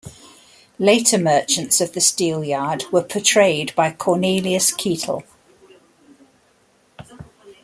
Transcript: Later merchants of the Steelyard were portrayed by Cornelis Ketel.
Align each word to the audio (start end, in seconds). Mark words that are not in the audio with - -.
Later 0.79 1.19
merchants 1.19 1.79
of 1.79 1.93
the 1.93 1.99
Steelyard 1.99 2.91
were 2.91 3.03
portrayed 3.03 3.71
by 3.75 3.91
Cornelis 3.91 4.71
Ketel. 4.71 5.23